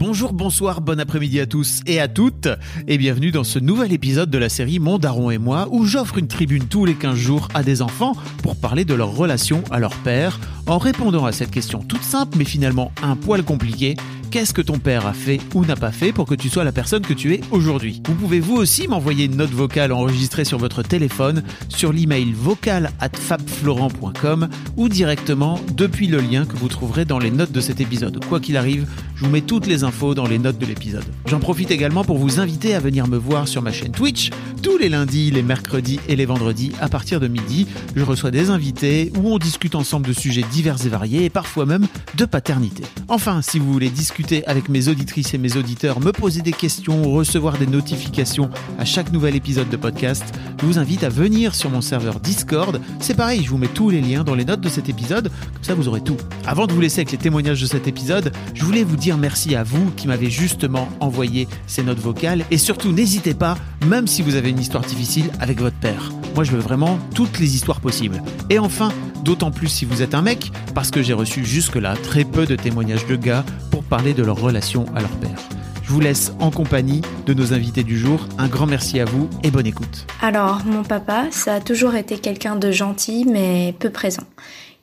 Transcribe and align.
Bonjour, 0.00 0.32
bonsoir, 0.32 0.80
bon 0.80 0.98
après-midi 0.98 1.40
à 1.40 1.46
tous 1.46 1.82
et 1.84 2.00
à 2.00 2.08
toutes 2.08 2.48
et 2.88 2.96
bienvenue 2.96 3.32
dans 3.32 3.44
ce 3.44 3.58
nouvel 3.58 3.92
épisode 3.92 4.30
de 4.30 4.38
la 4.38 4.48
série 4.48 4.78
Mon 4.78 4.98
Daron 4.98 5.30
et 5.30 5.36
moi 5.36 5.68
où 5.70 5.84
j'offre 5.84 6.16
une 6.16 6.26
tribune 6.26 6.64
tous 6.64 6.86
les 6.86 6.94
15 6.94 7.14
jours 7.16 7.48
à 7.52 7.62
des 7.62 7.82
enfants 7.82 8.14
pour 8.42 8.56
parler 8.56 8.86
de 8.86 8.94
leur 8.94 9.14
relation 9.14 9.62
à 9.70 9.78
leur 9.78 9.94
père 9.96 10.40
en 10.66 10.78
répondant 10.78 11.26
à 11.26 11.32
cette 11.32 11.50
question 11.50 11.80
toute 11.80 12.02
simple 12.02 12.38
mais 12.38 12.46
finalement 12.46 12.92
un 13.02 13.14
poil 13.14 13.42
compliquée 13.42 13.94
Qu'est-ce 14.30 14.54
que 14.54 14.62
ton 14.62 14.78
père 14.78 15.08
a 15.08 15.12
fait 15.12 15.40
ou 15.54 15.64
n'a 15.64 15.74
pas 15.74 15.90
fait 15.90 16.12
pour 16.12 16.24
que 16.24 16.36
tu 16.36 16.48
sois 16.48 16.62
la 16.62 16.70
personne 16.70 17.04
que 17.04 17.14
tu 17.14 17.34
es 17.34 17.40
aujourd'hui? 17.50 18.00
Vous 18.06 18.14
pouvez 18.14 18.38
vous 18.38 18.54
aussi 18.54 18.86
m'envoyer 18.86 19.24
une 19.24 19.34
note 19.34 19.50
vocale 19.50 19.90
enregistrée 19.90 20.44
sur 20.44 20.56
votre 20.56 20.84
téléphone 20.84 21.42
sur 21.68 21.92
l'email 21.92 22.32
vocal 22.32 22.92
at 23.00 23.10
fabflorent.com 23.12 24.48
ou 24.76 24.88
directement 24.88 25.58
depuis 25.74 26.06
le 26.06 26.20
lien 26.20 26.46
que 26.46 26.56
vous 26.56 26.68
trouverez 26.68 27.04
dans 27.04 27.18
les 27.18 27.32
notes 27.32 27.50
de 27.50 27.60
cet 27.60 27.80
épisode. 27.80 28.24
Quoi 28.26 28.38
qu'il 28.38 28.56
arrive, 28.56 28.86
je 29.16 29.24
vous 29.24 29.30
mets 29.32 29.40
toutes 29.40 29.66
les 29.66 29.82
infos 29.82 30.14
dans 30.14 30.28
les 30.28 30.38
notes 30.38 30.58
de 30.58 30.66
l'épisode. 30.66 31.04
J'en 31.26 31.40
profite 31.40 31.72
également 31.72 32.04
pour 32.04 32.18
vous 32.18 32.38
inviter 32.38 32.76
à 32.76 32.78
venir 32.78 33.08
me 33.08 33.16
voir 33.16 33.48
sur 33.48 33.62
ma 33.62 33.72
chaîne 33.72 33.90
Twitch 33.90 34.30
tous 34.62 34.78
les 34.78 34.90
lundis, 34.90 35.32
les 35.32 35.42
mercredis 35.42 35.98
et 36.06 36.14
les 36.14 36.26
vendredis 36.26 36.70
à 36.80 36.88
partir 36.88 37.18
de 37.18 37.26
midi. 37.26 37.66
Je 37.96 38.04
reçois 38.04 38.30
des 38.30 38.50
invités 38.50 39.10
où 39.16 39.32
on 39.32 39.38
discute 39.38 39.74
ensemble 39.74 40.06
de 40.06 40.12
sujets 40.12 40.44
divers 40.52 40.86
et 40.86 40.88
variés 40.88 41.24
et 41.24 41.30
parfois 41.30 41.66
même 41.66 41.88
de 42.16 42.24
paternité. 42.26 42.84
Enfin, 43.08 43.42
si 43.42 43.58
vous 43.58 43.72
voulez 43.72 43.90
discuter 43.90 44.19
avec 44.46 44.68
mes 44.68 44.88
auditrices 44.88 45.34
et 45.34 45.38
mes 45.38 45.56
auditeurs, 45.56 46.00
me 46.00 46.12
poser 46.12 46.42
des 46.42 46.52
questions, 46.52 47.02
recevoir 47.10 47.58
des 47.58 47.66
notifications 47.66 48.50
à 48.78 48.84
chaque 48.84 49.12
nouvel 49.12 49.34
épisode 49.34 49.68
de 49.68 49.76
podcast, 49.76 50.24
je 50.60 50.66
vous 50.66 50.78
invite 50.78 51.04
à 51.04 51.08
venir 51.08 51.54
sur 51.54 51.70
mon 51.70 51.80
serveur 51.80 52.20
Discord. 52.20 52.80
C'est 53.00 53.16
pareil, 53.16 53.42
je 53.44 53.50
vous 53.50 53.58
mets 53.58 53.68
tous 53.68 53.90
les 53.90 54.00
liens 54.00 54.22
dans 54.22 54.34
les 54.34 54.44
notes 54.44 54.60
de 54.60 54.68
cet 54.68 54.88
épisode, 54.88 55.30
comme 55.54 55.64
ça 55.64 55.74
vous 55.74 55.88
aurez 55.88 56.02
tout. 56.02 56.16
Avant 56.46 56.66
de 56.66 56.72
vous 56.72 56.80
laisser 56.80 57.00
avec 57.00 57.12
les 57.12 57.18
témoignages 57.18 57.60
de 57.60 57.66
cet 57.66 57.88
épisode, 57.88 58.32
je 58.54 58.64
voulais 58.64 58.84
vous 58.84 58.96
dire 58.96 59.16
merci 59.16 59.54
à 59.54 59.64
vous 59.64 59.90
qui 59.96 60.06
m'avez 60.06 60.30
justement 60.30 60.88
envoyé 61.00 61.48
ces 61.66 61.82
notes 61.82 61.98
vocales 61.98 62.44
et 62.50 62.58
surtout 62.58 62.92
n'hésitez 62.92 63.34
pas, 63.34 63.56
même 63.86 64.06
si 64.06 64.22
vous 64.22 64.34
avez 64.34 64.50
une 64.50 64.60
histoire 64.60 64.84
difficile 64.84 65.30
avec 65.40 65.60
votre 65.60 65.76
père. 65.76 66.12
Moi 66.34 66.44
je 66.44 66.52
veux 66.52 66.60
vraiment 66.60 66.98
toutes 67.14 67.38
les 67.38 67.54
histoires 67.54 67.80
possibles. 67.80 68.22
Et 68.50 68.58
enfin, 68.58 68.92
d'autant 69.24 69.50
plus 69.50 69.68
si 69.68 69.84
vous 69.84 70.02
êtes 70.02 70.14
un 70.14 70.22
mec, 70.22 70.52
parce 70.74 70.90
que 70.90 71.02
j'ai 71.02 71.12
reçu 71.12 71.44
jusque-là 71.44 71.94
très 71.96 72.24
peu 72.24 72.46
de 72.46 72.56
témoignages 72.56 73.06
de 73.06 73.16
gars 73.16 73.44
pour 73.70 73.84
parler 73.84 74.09
de 74.14 74.22
leur 74.22 74.40
relation 74.40 74.86
à 74.94 75.00
leur 75.00 75.10
père. 75.10 75.38
Je 75.82 75.92
vous 75.92 76.00
laisse 76.00 76.32
en 76.38 76.50
compagnie 76.50 77.02
de 77.26 77.34
nos 77.34 77.52
invités 77.52 77.82
du 77.82 77.98
jour. 77.98 78.26
Un 78.38 78.46
grand 78.46 78.66
merci 78.66 79.00
à 79.00 79.04
vous 79.04 79.28
et 79.42 79.50
bonne 79.50 79.66
écoute. 79.66 80.06
Alors, 80.22 80.62
mon 80.64 80.84
papa, 80.84 81.26
ça 81.30 81.54
a 81.54 81.60
toujours 81.60 81.96
été 81.96 82.18
quelqu'un 82.18 82.54
de 82.56 82.70
gentil 82.70 83.24
mais 83.28 83.74
peu 83.78 83.90
présent. 83.90 84.22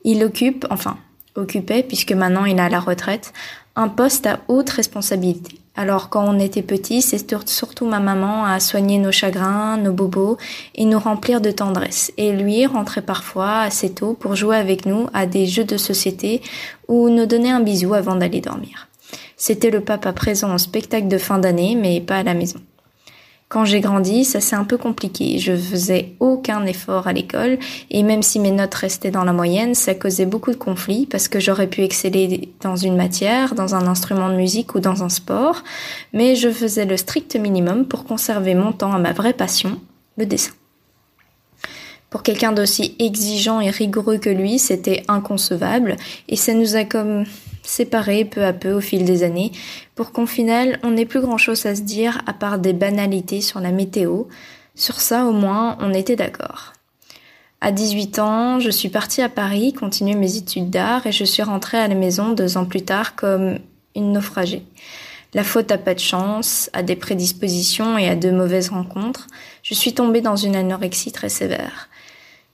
Il 0.04 0.22
occupe, 0.22 0.66
enfin, 0.70 0.98
occupait, 1.34 1.82
puisque 1.82 2.12
maintenant 2.12 2.44
il 2.44 2.58
est 2.58 2.60
à 2.60 2.68
la 2.68 2.80
retraite, 2.80 3.32
un 3.74 3.88
poste 3.88 4.26
à 4.26 4.40
haute 4.48 4.70
responsabilité. 4.70 5.58
Alors 5.76 6.10
quand 6.10 6.24
on 6.28 6.40
était 6.40 6.62
petit, 6.62 7.00
c'est 7.00 7.48
surtout 7.48 7.86
ma 7.86 8.00
maman 8.00 8.44
à 8.44 8.58
soigner 8.58 8.98
nos 8.98 9.12
chagrins, 9.12 9.76
nos 9.76 9.92
bobos 9.92 10.36
et 10.74 10.84
nous 10.84 10.98
remplir 10.98 11.40
de 11.40 11.52
tendresse. 11.52 12.12
Et 12.16 12.32
lui 12.32 12.66
rentrait 12.66 13.00
parfois 13.00 13.60
assez 13.60 13.94
tôt 13.94 14.14
pour 14.14 14.34
jouer 14.34 14.56
avec 14.56 14.86
nous 14.86 15.06
à 15.14 15.24
des 15.26 15.46
jeux 15.46 15.64
de 15.64 15.76
société 15.76 16.42
ou 16.88 17.08
nous 17.10 17.26
donner 17.26 17.52
un 17.52 17.60
bisou 17.60 17.94
avant 17.94 18.16
d'aller 18.16 18.40
dormir. 18.40 18.87
C'était 19.38 19.70
le 19.70 19.80
papa 19.80 20.12
présent 20.12 20.52
au 20.52 20.58
spectacle 20.58 21.08
de 21.08 21.16
fin 21.16 21.38
d'année 21.38 21.76
mais 21.80 22.00
pas 22.00 22.18
à 22.18 22.22
la 22.24 22.34
maison. 22.34 22.60
Quand 23.48 23.64
j'ai 23.64 23.80
grandi, 23.80 24.26
ça 24.26 24.42
s'est 24.42 24.56
un 24.56 24.64
peu 24.64 24.76
compliqué. 24.76 25.38
Je 25.38 25.56
faisais 25.56 26.12
aucun 26.20 26.66
effort 26.66 27.06
à 27.06 27.14
l'école 27.14 27.58
et 27.90 28.02
même 28.02 28.22
si 28.22 28.40
mes 28.40 28.50
notes 28.50 28.74
restaient 28.74 29.10
dans 29.10 29.24
la 29.24 29.32
moyenne, 29.32 29.74
ça 29.74 29.94
causait 29.94 30.26
beaucoup 30.26 30.50
de 30.50 30.56
conflits 30.56 31.06
parce 31.06 31.28
que 31.28 31.40
j'aurais 31.40 31.68
pu 31.68 31.82
exceller 31.82 32.50
dans 32.60 32.76
une 32.76 32.96
matière, 32.96 33.54
dans 33.54 33.74
un 33.74 33.86
instrument 33.86 34.28
de 34.28 34.34
musique 34.34 34.74
ou 34.74 34.80
dans 34.80 35.02
un 35.02 35.08
sport, 35.08 35.64
mais 36.12 36.34
je 36.34 36.50
faisais 36.50 36.84
le 36.84 36.98
strict 36.98 37.36
minimum 37.36 37.86
pour 37.86 38.04
conserver 38.04 38.54
mon 38.54 38.72
temps 38.72 38.92
à 38.92 38.98
ma 38.98 39.12
vraie 39.12 39.32
passion, 39.32 39.80
le 40.18 40.26
dessin. 40.26 40.52
Pour 42.10 42.22
quelqu'un 42.22 42.52
d'aussi 42.52 42.96
exigeant 42.98 43.60
et 43.60 43.70
rigoureux 43.70 44.18
que 44.18 44.30
lui, 44.30 44.58
c'était 44.58 45.04
inconcevable 45.08 45.96
et 46.28 46.36
ça 46.36 46.52
nous 46.52 46.76
a 46.76 46.84
comme 46.84 47.24
séparés 47.62 48.24
peu 48.24 48.44
à 48.44 48.52
peu 48.52 48.72
au 48.72 48.80
fil 48.80 49.04
des 49.04 49.22
années, 49.22 49.52
pour 49.94 50.12
qu'au 50.12 50.26
final 50.26 50.78
on 50.82 50.90
n'ait 50.90 51.06
plus 51.06 51.20
grand 51.20 51.38
chose 51.38 51.66
à 51.66 51.74
se 51.74 51.82
dire 51.82 52.22
à 52.26 52.32
part 52.32 52.58
des 52.58 52.72
banalités 52.72 53.40
sur 53.40 53.60
la 53.60 53.72
météo. 53.72 54.24
Sur 54.74 55.00
ça 55.00 55.26
au 55.26 55.32
moins 55.32 55.76
on 55.80 55.92
était 55.92 56.16
d'accord. 56.16 56.72
À 57.60 57.72
18 57.72 58.20
ans, 58.20 58.60
je 58.60 58.70
suis 58.70 58.88
partie 58.88 59.20
à 59.20 59.28
Paris 59.28 59.72
continuer 59.72 60.14
mes 60.14 60.36
études 60.36 60.70
d'art 60.70 61.06
et 61.08 61.12
je 61.12 61.24
suis 61.24 61.42
rentrée 61.42 61.78
à 61.78 61.88
la 61.88 61.96
maison 61.96 62.32
deux 62.32 62.56
ans 62.56 62.64
plus 62.64 62.82
tard 62.82 63.16
comme 63.16 63.58
une 63.96 64.12
naufragée. 64.12 64.62
La 65.34 65.44
faute 65.44 65.72
à 65.72 65.76
pas 65.76 65.94
de 65.94 65.98
chance, 65.98 66.70
à 66.72 66.82
des 66.82 66.96
prédispositions 66.96 67.98
et 67.98 68.08
à 68.08 68.14
de 68.14 68.30
mauvaises 68.30 68.70
rencontres, 68.70 69.26
je 69.62 69.74
suis 69.74 69.92
tombée 69.92 70.20
dans 70.20 70.36
une 70.36 70.56
anorexie 70.56 71.12
très 71.12 71.28
sévère. 71.28 71.88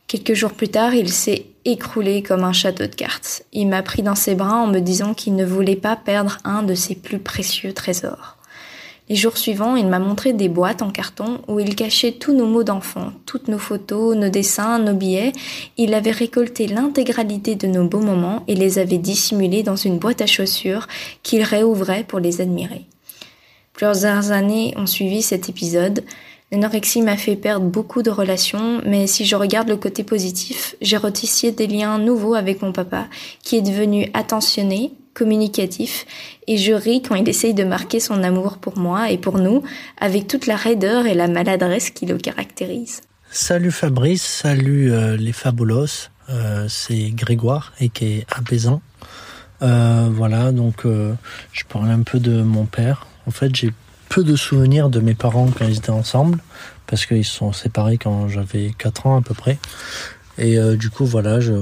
Quelques 0.07 0.35
jours 0.35 0.53
plus 0.53 0.69
tard, 0.69 0.95
il 0.95 1.11
s'est 1.11 1.47
écroulé 1.65 2.23
comme 2.23 2.45
un 2.45 2.53
château 2.53 2.87
de 2.87 2.95
cartes. 2.95 3.45
Il 3.53 3.69
m'a 3.69 3.83
pris 3.83 4.03
dans 4.03 4.15
ses 4.15 4.35
bras 4.35 4.57
en 4.57 4.67
me 4.67 4.81
disant 4.81 5.15
qu'il 5.15 5.35
ne 5.35 5.45
voulait 5.45 5.77
pas 5.77 5.97
perdre 5.97 6.39
un 6.45 6.63
de 6.63 6.75
ses 6.75 6.95
plus 6.95 7.19
précieux 7.19 7.73
trésors. 7.73 8.37
Les 9.11 9.17
jours 9.17 9.37
suivants, 9.37 9.77
il 9.77 9.87
m'a 9.87 9.99
montré 9.99 10.33
des 10.33 10.49
boîtes 10.49 10.81
en 10.81 10.91
carton 10.91 11.43
où 11.47 11.61
il 11.61 11.75
cachait 11.77 12.13
tous 12.13 12.35
nos 12.35 12.47
mots 12.47 12.63
d'enfant, 12.63 13.13
toutes 13.27 13.49
nos 13.49 13.59
photos, 13.59 14.17
nos 14.17 14.31
dessins, 14.31 14.79
nos 14.79 14.95
billets. 14.95 15.33
Il 15.77 15.93
avait 15.93 16.11
récolté 16.11 16.67
l'intégralité 16.67 17.55
de 17.55 17.67
nos 17.67 17.87
beaux 17.87 18.01
moments 18.01 18.45
et 18.49 18.55
les 18.55 18.79
avait 18.79 18.97
dissimulés 18.97 19.63
dans 19.63 19.77
une 19.77 19.99
boîte 19.99 20.23
à 20.23 20.27
chaussures 20.27 20.89
qu'il 21.23 21.43
réouvrait 21.43 22.05
pour 22.05 22.19
les 22.19 22.41
admirer. 22.41 22.87
Plusieurs 23.75 24.31
années 24.31 24.73
ont 24.77 24.87
suivi 24.87 25.21
cet 25.21 25.51
épisode. 25.51 26.05
L'anorexie 26.55 27.03
m'a 27.03 27.17
fait 27.17 27.35
perdre 27.35 27.67
beaucoup 27.67 28.03
de 28.03 28.11
relations, 28.11 28.81
mais 28.87 29.09
si 29.09 29.25
je 29.25 29.35
regarde 29.35 29.69
le 29.69 29.77
côté 29.77 30.05
positif, 30.05 30.77
j'ai 30.81 30.97
retissé 30.97 31.51
des 31.51 31.67
liens 31.67 31.99
nouveaux 31.99 32.35
avec 32.35 32.63
mon 32.63 32.71
papa, 32.71 33.09
qui 33.43 33.57
est 33.57 33.61
devenu 33.61 34.09
attentionné, 34.15 34.93
communicatif, 35.15 36.07
et 36.47 36.57
je 36.57 36.73
ris 36.73 37.03
quand 37.03 37.17
il 37.17 37.29
essaye 37.29 37.55
de 37.55 37.65
marquer 37.65 37.99
son 37.99 38.23
amour 38.23 38.59
pour 38.59 38.79
moi 38.79 39.11
et 39.11 39.19
pour 39.19 39.39
nous, 39.39 39.65
avec 39.99 40.29
toute 40.29 40.47
la 40.47 40.55
raideur 40.55 41.07
et 41.07 41.15
la 41.15 41.27
maladresse 41.27 41.91
qui 41.91 42.07
le 42.07 42.19
caractérise. 42.19 43.01
Salut 43.33 43.73
Fabrice, 43.73 44.23
salut 44.23 44.93
euh, 44.93 45.17
les 45.17 45.33
Fabulos, 45.33 46.09
euh, 46.31 46.67
c'est 46.69 47.11
Grégoire 47.11 47.73
et 47.81 47.89
qui 47.89 48.05
est 48.05 48.27
apaisant. 48.33 48.81
Euh, 49.63 50.09
voilà, 50.09 50.53
donc 50.53 50.85
je 50.85 51.65
parle 51.65 51.91
un 51.91 52.03
peu 52.03 52.21
de 52.21 52.43
mon 52.43 52.65
père. 52.67 53.09
En 53.27 53.33
fait, 53.33 53.57
j'ai 53.57 53.73
peu 54.15 54.23
de 54.23 54.37
souvenirs 54.37 54.91
de 54.91 55.01
mes 55.01 55.15
parents 55.15 55.49
quand 55.49 55.67
ils 55.67 55.79
étaient 55.79 55.91
ensemble, 55.91 56.39
parce 56.87 57.05
qu'ils 57.05 57.25
se 57.25 57.35
sont 57.35 57.53
séparés 57.53 57.99
quand 57.99 58.29
j'avais 58.29 58.71
4 58.79 59.09
ans 59.09 59.17
à 59.17 59.23
peu 59.23 59.35
près. 59.35 59.59
Et 60.39 60.57
euh, 60.57 60.77
du 60.77 60.89
coup, 60.89 61.05
voilà, 61.05 61.41
je, 61.41 61.53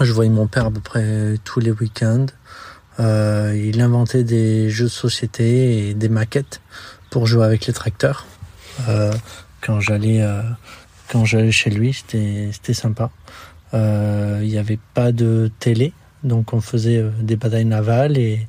je 0.00 0.12
voyais 0.12 0.30
mon 0.30 0.46
père 0.46 0.66
à 0.66 0.70
peu 0.70 0.78
près 0.78 1.34
tous 1.42 1.58
les 1.58 1.72
week-ends. 1.72 2.26
Euh, 3.00 3.60
il 3.60 3.80
inventait 3.80 4.22
des 4.22 4.70
jeux 4.70 4.84
de 4.84 4.88
société 4.88 5.88
et 5.88 5.94
des 5.94 6.08
maquettes 6.08 6.60
pour 7.10 7.26
jouer 7.26 7.44
avec 7.44 7.66
les 7.66 7.72
tracteurs. 7.72 8.24
Euh, 8.88 9.12
quand 9.60 9.80
j'allais 9.80 10.24
quand 11.10 11.24
j'allais 11.24 11.50
chez 11.50 11.70
lui, 11.70 11.92
c'était 11.92 12.72
sympa. 12.72 13.10
Il 13.72 14.46
n'y 14.46 14.58
avait 14.58 14.78
pas 14.94 15.10
de 15.10 15.50
télé, 15.58 15.92
donc 16.24 16.54
on 16.54 16.60
faisait 16.60 16.98
euh, 16.98 17.10
des 17.20 17.36
batailles 17.36 17.66
navales 17.66 18.16
et, 18.18 18.46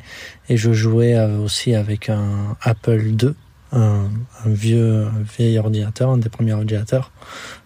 je 0.49 0.73
jouais 0.73 1.15
euh, 1.15 1.39
aussi 1.39 1.75
avec 1.75 2.09
un 2.09 2.55
Apple 2.61 3.01
II, 3.21 3.33
un, 3.71 4.07
vieux 4.45 5.07
vieil 5.37 5.59
ordinateur, 5.59 6.09
un 6.11 6.17
des 6.17 6.29
premiers 6.29 6.53
ordinateurs. 6.53 7.11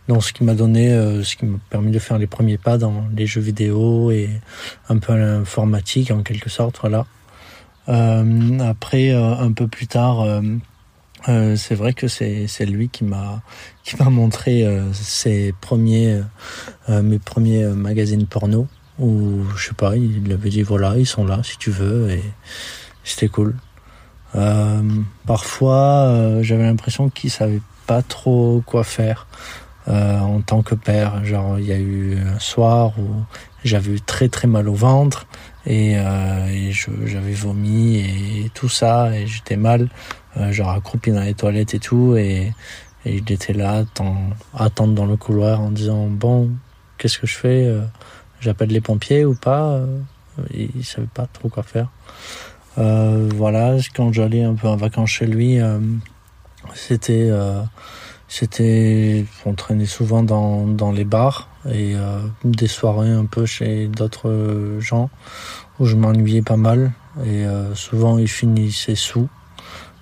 Donc 0.07 0.23
ce 0.23 0.33
qui 0.33 0.43
m'a 0.43 0.55
donné, 0.55 0.91
euh, 0.91 1.23
ce 1.23 1.35
qui 1.35 1.45
m'a 1.45 1.59
permis 1.69 1.91
de 1.91 1.99
faire 1.99 2.17
les 2.17 2.25
premiers 2.25 2.57
pas 2.57 2.77
dans 2.77 3.05
les 3.15 3.27
jeux 3.27 3.41
vidéo 3.41 4.09
et 4.09 4.29
un 4.89 4.97
peu 4.97 5.15
l'informatique 5.15 6.09
en 6.11 6.23
quelque 6.23 6.49
sorte, 6.49 6.79
voilà. 6.81 7.05
Après, 7.87 9.11
un 9.11 9.51
peu 9.51 9.67
plus 9.67 9.87
tard, 9.87 10.23
c'est 11.25 11.73
vrai 11.73 11.93
que 11.93 12.07
c'est 12.07 12.65
lui 12.67 12.89
qui 12.89 13.03
m'a 13.03 13.41
qui 13.83 13.95
m'a 13.97 14.11
montré 14.11 14.63
ses 14.93 15.55
premiers 15.59 16.21
mes 16.87 17.17
premiers 17.17 17.65
magazines 17.65 18.27
porno 18.27 18.67
Ou 18.99 19.43
je 19.55 19.67
sais 19.69 19.73
pas, 19.73 19.95
il 19.95 20.31
avait 20.31 20.49
dit 20.49 20.61
voilà, 20.61 20.97
ils 20.97 21.05
sont 21.05 21.25
là 21.25 21.39
si 21.43 21.57
tu 21.57 21.71
veux 21.71 22.09
et 22.09 22.23
c'était 23.03 23.29
cool. 23.29 23.55
Euh, 24.35 24.81
parfois, 25.25 26.05
euh, 26.07 26.43
j'avais 26.43 26.63
l'impression 26.63 27.09
qu'il 27.09 27.31
savait 27.31 27.61
pas 27.87 28.01
trop 28.01 28.61
quoi 28.65 28.83
faire 28.83 29.27
euh, 29.87 30.19
en 30.19 30.41
tant 30.41 30.61
que 30.61 30.75
père. 30.75 31.23
Genre, 31.25 31.59
il 31.59 31.65
y 31.65 31.71
a 31.71 31.79
eu 31.79 32.17
un 32.19 32.39
soir 32.39 32.93
où 32.99 33.23
j'avais 33.63 33.93
eu 33.93 34.01
très 34.01 34.29
très 34.29 34.47
mal 34.47 34.69
au 34.69 34.75
ventre 34.75 35.25
et, 35.65 35.97
j'avais 37.05 37.33
vomi 37.33 37.97
et 37.97 38.51
tout 38.53 38.69
ça 38.69 39.15
et 39.15 39.27
j'étais 39.27 39.57
mal, 39.57 39.89
genre 40.51 40.69
accroupi 40.69 41.11
dans 41.11 41.21
les 41.21 41.33
toilettes 41.33 41.73
et 41.73 41.79
tout 41.79 42.15
et, 42.15 42.53
et 43.05 43.15
il 43.15 43.31
était 43.31 43.53
là, 43.53 43.83
attendre 44.57 44.93
dans 44.93 45.05
le 45.05 45.17
couloir 45.17 45.59
en 45.61 45.71
disant 45.71 46.07
bon, 46.07 46.51
qu'est-ce 46.97 47.19
que 47.19 47.27
je 47.27 47.35
fais 47.35 47.77
J'appelle 48.39 48.69
les 48.69 48.81
pompiers 48.81 49.25
ou 49.25 49.35
pas 49.35 49.81
Il 50.53 50.85
savait 50.85 51.07
pas 51.13 51.27
trop 51.27 51.49
quoi 51.49 51.63
faire. 51.63 51.89
Euh, 52.77 53.29
voilà, 53.35 53.77
quand 53.93 54.13
j'allais 54.13 54.43
un 54.43 54.53
peu 54.53 54.67
en 54.67 54.75
vacances 54.75 55.09
chez 55.09 55.25
lui, 55.25 55.59
euh, 55.59 55.79
c'était, 56.73 57.27
euh, 57.29 57.61
c'était, 58.27 59.25
on 59.45 59.53
traînait 59.53 59.85
souvent 59.85 60.23
dans, 60.23 60.65
dans 60.65 60.91
les 60.91 61.03
bars 61.03 61.49
et 61.69 61.95
des 62.45 62.67
soirées 62.67 63.09
un 63.09 63.25
peu 63.25 63.45
chez 63.45 63.87
d'autres 63.87 64.77
gens 64.79 65.09
où 65.77 65.85
je 65.85 65.97
m'ennuyais 65.97 66.41
pas 66.41 66.55
mal 66.55 66.93
et 67.25 67.45
souvent 67.73 68.17
il 68.17 68.29
finissait 68.29 68.95
sous. 68.95 69.27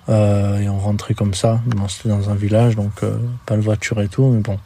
Euh, 0.08 0.60
et 0.60 0.68
on 0.68 0.78
rentrait 0.78 1.14
comme 1.14 1.34
ça. 1.34 1.60
Bon, 1.66 1.88
c'était 1.88 2.08
dans 2.10 2.30
un 2.30 2.34
village, 2.34 2.76
donc 2.76 3.04
pas 3.44 3.56
de 3.56 3.60
voiture 3.60 4.00
et 4.00 4.08
tout, 4.08 4.24
mais 4.28 4.40
bon, 4.40 4.58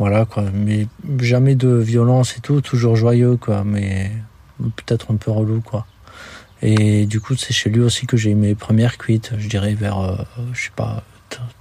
voilà 0.00 0.24
quoi. 0.24 0.44
Mais 0.54 0.86
jamais 1.18 1.54
de 1.54 1.68
violence 1.68 2.38
et 2.38 2.40
tout, 2.40 2.62
toujours 2.62 2.96
joyeux 2.96 3.36
quoi, 3.36 3.64
mais 3.64 4.10
peut-être 4.58 5.12
un 5.12 5.16
peu 5.16 5.30
relou 5.30 5.60
quoi. 5.60 5.86
Et 6.62 7.04
du 7.04 7.20
coup, 7.20 7.36
c'est 7.36 7.52
chez 7.52 7.68
lui 7.68 7.82
aussi 7.82 8.06
que 8.06 8.16
j'ai 8.16 8.30
eu 8.30 8.34
mes 8.34 8.54
premières 8.54 8.96
cuites, 8.96 9.32
je 9.38 9.46
dirais 9.46 9.74
vers, 9.74 9.98
euh, 10.00 10.16
je 10.52 10.64
sais 10.64 10.72
pas, 10.74 11.02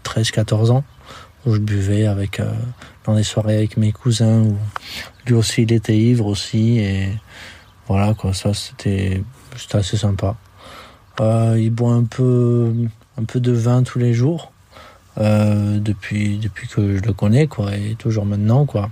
13-14 0.06 0.72
ans, 0.72 0.84
où 1.46 1.54
je 1.54 1.60
buvais 1.60 2.06
avec, 2.06 2.40
euh, 2.40 2.52
dans 3.06 3.16
des 3.16 3.24
soirées 3.24 3.58
avec 3.58 3.76
mes 3.76 3.92
cousins, 3.92 4.42
où 4.42 4.58
lui 5.26 5.34
aussi 5.34 5.64
il 5.64 5.72
était 5.74 5.98
ivre 5.98 6.26
aussi, 6.26 6.80
et 6.80 7.10
voilà 7.88 8.14
quoi, 8.14 8.34
ça 8.34 8.54
c'était, 8.54 9.22
assez 9.74 9.98
sympa. 9.98 10.38
Euh, 11.20 11.58
il 11.60 11.72
boit 11.72 11.94
un 11.94 12.06
peu, 12.06 12.74
un 13.18 13.24
peu 13.26 13.42
de 13.42 13.52
vin 13.52 13.84
tous 13.84 14.00
les 14.00 14.14
jours, 14.14 14.54
euh, 15.20 15.80
depuis, 15.80 16.38
depuis 16.38 16.68
que 16.68 16.98
je 16.98 17.02
le 17.02 17.14
connais, 17.14 17.48
quoi, 17.48 17.76
et 17.76 17.96
toujours 17.96 18.26
maintenant, 18.26 18.66
quoi. 18.66 18.90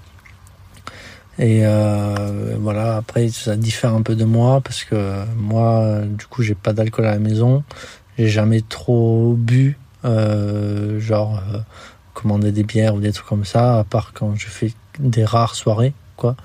Et 1.40 1.62
euh, 1.64 2.56
voilà, 2.60 2.98
après 2.98 3.30
ça 3.30 3.56
diffère 3.56 3.94
un 3.94 4.02
peu 4.02 4.16
de 4.16 4.26
moi 4.26 4.60
parce 4.62 4.84
que 4.84 5.24
moi, 5.36 6.02
du 6.02 6.26
coup, 6.26 6.42
j'ai 6.42 6.56
pas 6.56 6.74
d'alcool 6.74 7.06
à 7.06 7.12
la 7.12 7.20
maison. 7.20 7.64
J'ai 8.18 8.28
jamais 8.28 8.62
trop 8.62 9.36
bu, 9.38 9.78
euh, 10.04 11.00
genre 11.00 11.40
commander 12.16 12.52
des 12.52 12.64
bières 12.64 12.96
ou 12.96 13.00
des 13.00 13.12
trucs 13.12 13.28
comme 13.28 13.46
ça, 13.46 13.80
à 13.80 13.84
part 13.84 14.14
quand 14.14 14.36
je 14.36 14.48
fais 14.48 14.74
des 15.00 15.26
rares 15.26 15.54
soirées, 15.54 15.94
quoi. 16.16 16.36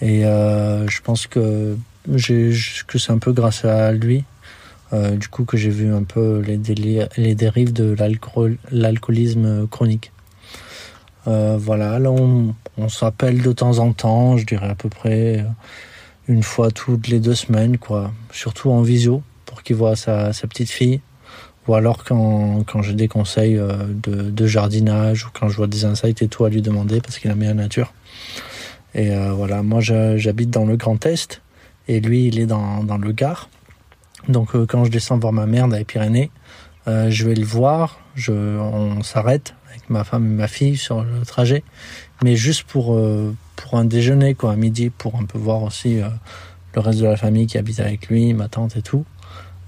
Et 0.00 0.22
je 0.22 1.00
pense 1.02 1.26
que 1.26 1.76
que 2.06 2.98
c'est 2.98 3.12
un 3.12 3.18
peu 3.18 3.32
grâce 3.32 3.64
à 3.64 3.92
lui, 3.92 4.24
euh, 4.92 5.16
du 5.16 5.28
coup, 5.28 5.44
que 5.44 5.56
j'ai 5.56 5.70
vu 5.70 5.92
un 5.92 6.02
peu 6.02 6.40
les, 6.40 6.56
délires, 6.56 7.08
les 7.16 7.34
dérives 7.34 7.72
de 7.72 7.96
l'alcoolisme 8.70 9.66
chronique. 9.68 10.12
Euh, 11.26 11.56
voilà, 11.60 11.98
là 11.98 12.10
on, 12.10 12.54
on 12.78 12.88
s'appelle 12.88 13.42
de 13.42 13.52
temps 13.52 13.78
en 13.78 13.92
temps, 13.92 14.36
je 14.36 14.46
dirais 14.46 14.68
à 14.68 14.74
peu 14.74 14.88
près 14.88 15.44
une 16.30 16.42
fois 16.42 16.70
toutes 16.70 17.08
les 17.08 17.18
deux 17.18 17.34
semaines, 17.34 17.76
quoi. 17.76 18.12
Surtout 18.32 18.70
en 18.70 18.82
visio, 18.82 19.22
pour 19.46 19.62
qu'il 19.62 19.76
voit 19.76 19.96
sa, 19.96 20.30
petite 20.48 20.70
fille. 20.70 21.00
Ou 21.66 21.74
alors 21.74 22.04
quand, 22.04 22.64
quand 22.66 22.82
j'ai 22.82 22.94
des 22.94 23.08
conseils 23.08 23.56
euh, 23.56 23.72
de, 23.88 24.46
jardinage 24.46 25.26
ou 25.26 25.28
quand 25.32 25.48
je 25.48 25.56
vois 25.56 25.66
des 25.66 25.84
insights 25.84 26.22
et 26.22 26.28
tout 26.28 26.44
à 26.44 26.48
lui 26.48 26.62
demander 26.62 27.00
parce 27.00 27.18
qu'il 27.18 27.30
aime 27.30 27.42
la 27.42 27.52
nature. 27.52 27.92
Et 28.94 29.10
euh, 29.10 29.32
voilà, 29.32 29.62
moi 29.62 29.80
j'habite 29.80 30.50
dans 30.50 30.64
le 30.64 30.76
Grand 30.76 31.04
Est 31.04 31.42
et 31.86 32.00
lui 32.00 32.26
il 32.26 32.38
est 32.38 32.46
dans, 32.46 32.82
dans 32.82 32.96
le 32.96 33.12
Gard. 33.12 33.50
Donc 34.28 34.54
euh, 34.54 34.66
quand 34.66 34.84
je 34.84 34.90
descends 34.90 35.18
voir 35.18 35.32
ma 35.32 35.46
mère 35.46 35.68
dans 35.68 35.76
les 35.76 35.84
Pyrénées, 35.84 36.30
euh, 36.88 37.10
je 37.10 37.26
vais 37.26 37.34
le 37.34 37.44
voir, 37.44 38.00
je, 38.14 38.32
on 38.32 39.02
s'arrête 39.02 39.54
avec 39.70 39.88
ma 39.90 40.04
femme 40.04 40.26
et 40.26 40.34
ma 40.34 40.48
fille 40.48 40.76
sur 40.76 41.02
le 41.02 41.24
trajet, 41.24 41.62
mais 42.22 42.36
juste 42.36 42.64
pour 42.64 42.94
euh, 42.94 43.34
pour 43.56 43.78
un 43.78 43.84
déjeuner 43.84 44.34
quoi 44.34 44.52
à 44.52 44.56
midi 44.56 44.90
pour 44.90 45.16
un 45.16 45.24
peu 45.24 45.38
voir 45.38 45.62
aussi 45.62 46.00
euh, 46.00 46.08
le 46.74 46.80
reste 46.80 47.00
de 47.00 47.06
la 47.06 47.16
famille 47.16 47.46
qui 47.46 47.58
habite 47.58 47.80
avec 47.80 48.08
lui, 48.08 48.32
ma 48.32 48.48
tante 48.48 48.76
et 48.76 48.82
tout. 48.82 49.04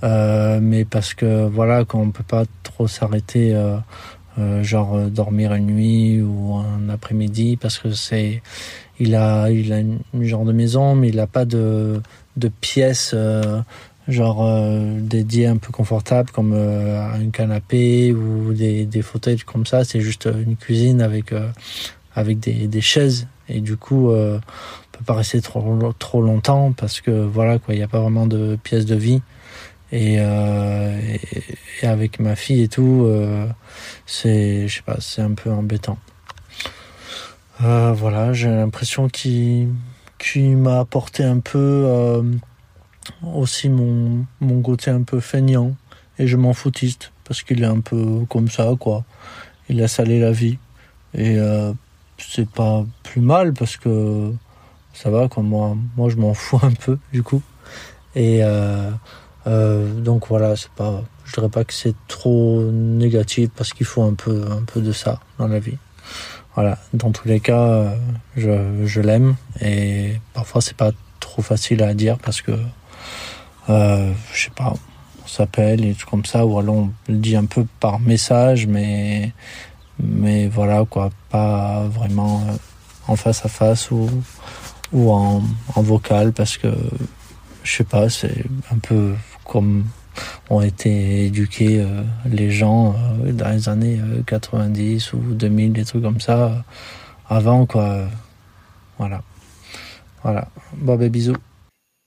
Euh, 0.05 0.59
mais 0.61 0.85
parce 0.85 1.15
que 1.15 1.47
voilà 1.47 1.85
quand 1.85 2.01
on 2.01 2.11
peut 2.11 2.25
pas 2.25 2.45
trop 2.63 2.89
s'arrêter 2.89 3.57
genre 4.63 4.99
dormir 5.11 5.53
une 5.53 5.67
nuit 5.67 6.23
ou 6.23 6.57
un 6.57 6.89
après-midi 6.89 7.57
parce 7.57 7.79
que 7.79 7.93
c'est 7.93 8.43
il 8.99 9.15
a 9.15 9.51
il 9.51 9.73
a 9.73 9.79
une, 9.79 10.01
genre 10.23 10.45
de 10.45 10.53
maison 10.53 10.97
mais 10.97 11.11
il 11.11 11.21
a 11.21 11.27
pas 11.27 11.45
de 11.45 12.01
de 12.37 12.49
pièces 12.49 13.15
genre 14.09 14.45
euh, 14.45 14.99
dédié 15.01 15.47
un 15.47 15.57
peu 15.57 15.71
confortable 15.71 16.31
comme 16.31 16.53
euh, 16.55 17.01
un 17.13 17.31
canapé 17.31 18.13
ou 18.13 18.53
des, 18.53 18.85
des 18.85 19.03
fauteuils 19.03 19.39
comme 19.39 19.67
ça. 19.67 19.85
C'est 19.85 20.01
juste 20.01 20.27
une 20.27 20.57
cuisine 20.57 21.01
avec 21.01 21.33
euh, 21.33 21.49
avec 22.15 22.41
des, 22.41 22.67
des 22.67 22.81
chaises. 22.81 23.27
Et 23.49 23.61
du 23.61 23.77
coup 23.77 24.11
euh, 24.11 24.39
on 24.39 24.99
peut 24.99 25.05
pas 25.05 25.15
rester 25.15 25.41
trop 25.41 25.93
trop 25.99 26.23
longtemps 26.23 26.73
parce 26.73 27.01
que 27.01 27.11
voilà 27.11 27.59
quoi 27.59 27.75
il 27.75 27.79
n'y 27.79 27.83
a 27.83 27.89
pas 27.89 28.01
vraiment 28.01 28.27
de 28.27 28.57
pièce 28.63 28.87
de 28.87 28.97
vie. 28.97 29.23
Et, 29.95 30.17
euh, 30.21 30.99
et, 31.33 31.43
et, 31.83 31.87
avec 31.87 32.19
ma 32.19 32.35
fille 32.35 32.63
et 32.63 32.69
tout 32.69 33.07
c'est 34.07 34.67
je 34.67 34.77
sais 34.77 34.83
pas 34.83 34.97
c'est 35.01 35.21
un 35.21 35.35
peu 35.35 35.51
embêtant. 35.51 35.99
Voilà 37.61 38.33
j'ai 38.33 38.49
l'impression 38.49 39.09
qu'il 39.09 39.69
qu'il 40.19 40.57
m'a 40.57 40.81
apporté 40.81 41.25
un 41.25 41.41
peu 41.41 42.23
aussi 43.35 43.69
mon, 43.69 44.25
mon 44.41 44.63
côté 44.63 44.91
un 44.91 45.03
peu 45.03 45.21
feignant 45.21 45.75
et 46.19 46.27
je 46.27 46.37
m'en 46.37 46.53
foutiste 46.53 47.13
parce 47.25 47.43
qu'il 47.43 47.63
est 47.63 47.67
un 47.67 47.81
peu 47.81 48.25
comme 48.29 48.49
ça 48.49 48.73
quoi. 48.79 49.05
Il 49.69 49.77
laisse 49.77 50.01
aller 50.01 50.21
la 50.21 50.33
vie 50.33 50.59
et 51.15 51.37
euh, 51.39 51.73
c'est 52.19 52.49
pas 52.49 52.85
plus 53.03 53.21
mal 53.21 53.53
parce 53.53 53.77
que 53.77 54.33
ça 54.93 55.11
va 55.11 55.29
quoi. 55.29 55.43
Moi, 55.43 55.77
moi 55.97 56.09
je 56.09 56.17
m'en 56.17 56.35
fous 56.45 56.61
un 56.63 56.73
peu 56.73 56.99
du 57.13 57.23
coup 57.23 57.43
et 58.15 58.41
euh, 58.43 58.91
euh, 59.47 60.01
donc 60.01 60.29
voilà 60.29 60.55
c'est 60.55 60.71
pas 60.71 61.03
je 61.25 61.33
dirais 61.33 61.49
pas 61.49 61.65
que 61.65 61.73
c'est 61.73 61.95
trop 62.09 62.63
négatif 62.71 63.51
parce 63.57 63.73
qu'il 63.73 63.87
faut 63.87 64.03
un 64.03 64.15
peu 64.15 64.45
un 64.51 64.63
peu 64.65 64.81
de 64.81 64.93
ça 64.93 65.21
dans 65.39 65.49
la 65.49 65.59
vie. 65.59 65.79
Voilà, 66.55 66.79
dans 66.93 67.13
tous 67.13 67.27
les 67.27 67.41
cas, 67.41 67.95
je, 68.37 68.85
je 68.85 69.01
l'aime 69.01 69.37
et 69.63 70.21
parfois 70.35 70.61
c'est 70.61 70.77
pas 70.77 70.91
trop 71.19 71.41
facile 71.41 71.83
à 71.83 71.95
dire 71.95 72.19
parce 72.19 72.43
que 72.43 72.53
euh, 73.69 74.13
je 74.33 74.45
sais 74.45 74.51
pas, 74.51 74.73
on 75.25 75.29
s'appelle 75.29 75.85
et 75.85 75.95
tout 75.95 76.09
comme 76.09 76.25
ça, 76.25 76.45
ou 76.45 76.59
alors 76.59 76.75
on 76.75 76.91
le 77.09 77.17
dit 77.17 77.37
un 77.37 77.45
peu 77.45 77.65
par 77.81 78.01
message, 78.01 78.67
mais, 78.67 79.33
mais 80.03 80.49
voilà, 80.49 80.85
quoi, 80.85 81.11
pas 81.31 81.85
vraiment 81.89 82.43
euh, 82.49 82.57
en 83.09 83.17
face 83.17 83.45
à 83.45 83.49
face 83.49 83.91
ou, 83.91 84.09
ou 84.93 85.11
en, 85.13 85.43
vocal, 85.77 86.33
parce 86.33 86.57
que, 86.57 86.69
je 87.63 87.77
sais 87.77 87.85
pas, 87.85 88.09
c'est 88.09 88.45
un 88.73 88.79
peu 88.79 89.15
comme 89.45 89.85
ont 90.51 90.61
été 90.61 91.25
éduqués 91.27 91.81
euh, 91.81 92.03
les 92.27 92.51
gens 92.51 92.95
dans 93.25 93.49
les 93.49 93.69
années 93.71 93.99
90 94.27 95.15
ou 95.15 95.19
2000, 95.33 95.73
des 95.73 95.85
trucs 95.85 96.03
comme 96.03 96.21
ça, 96.21 96.65
avant, 97.29 97.65
quoi. 97.65 98.09
Voilà. 98.99 99.23
Voilà. 100.23 100.49
Bon, 100.77 100.97
ben, 100.97 101.09
bisous. 101.09 101.37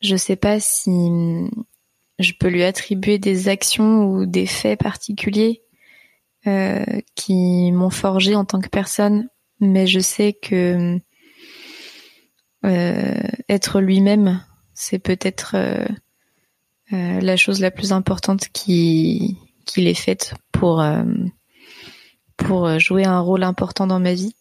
Je 0.06 0.16
sais 0.16 0.36
pas 0.36 0.60
si 0.60 0.92
je 2.20 2.34
peux 2.40 2.48
lui 2.48 2.64
attribuer 2.64 3.18
des 3.18 3.50
actions 3.50 4.06
ou 4.06 4.26
des 4.28 4.46
faits 4.46 4.80
particuliers 4.80 5.64
euh, 6.48 6.86
qui 7.16 7.72
m'ont 7.72 7.90
forgé 7.90 8.36
en 8.36 8.46
tant 8.46 8.62
que 8.62 8.70
personne, 8.70 9.30
mais 9.60 9.88
je 9.88 10.00
sais 10.00 10.34
que 10.34 11.00
euh, 12.66 13.28
être 13.50 13.82
lui-même, 13.82 14.44
c'est 14.76 15.00
peut-être 15.00 15.56
euh, 15.56 15.88
la 16.92 17.36
chose 17.36 17.62
la 17.62 17.72
plus 17.72 17.92
importante 17.92 18.50
qui 18.50 19.40
qu'il 19.66 19.88
ait 19.88 19.96
faite 19.96 20.36
pour 20.52 20.86
pour 22.38 22.78
jouer 22.78 23.06
un 23.06 23.20
rôle 23.20 23.42
important 23.42 23.88
dans 23.88 24.00
ma 24.00 24.14
vie. 24.14 24.36